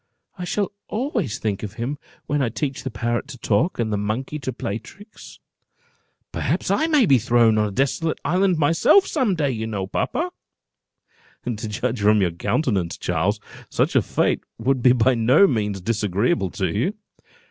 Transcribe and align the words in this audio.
I 0.35 0.45
shall 0.45 0.71
always 0.87 1.37
think 1.37 1.61
of 1.61 1.73
him 1.73 1.99
when 2.25 2.41
I 2.41 2.49
teach 2.49 2.81
the 2.81 2.89
parrot 2.89 3.27
to 3.27 3.37
talk, 3.37 3.77
and 3.77 3.93
the 3.93 3.97
monkey 3.99 4.39
to 4.39 4.51
play 4.51 4.79
tricks. 4.79 5.37
Perhaps 6.31 6.71
I 6.71 6.87
may 6.87 7.05
be 7.05 7.19
thrown 7.19 7.59
on 7.59 7.67
a 7.67 7.71
desolate 7.71 8.19
island 8.25 8.57
myself, 8.57 9.05
some 9.05 9.35
day, 9.35 9.51
you 9.51 9.67
know, 9.67 9.85
papa." 9.85 10.31
"To 11.45 11.67
judge 11.69 12.01
from 12.01 12.19
your 12.19 12.31
countenance, 12.31 12.97
Charles, 12.97 13.39
such 13.69 13.95
a 13.95 14.01
fate 14.01 14.43
would 14.57 14.81
be 14.81 14.93
by 14.93 15.13
no 15.13 15.45
means 15.45 15.81
disagreeable 15.81 16.49
to 16.49 16.65
you." 16.75 16.95